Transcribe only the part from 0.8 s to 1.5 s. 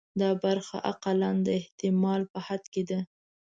اقلاً د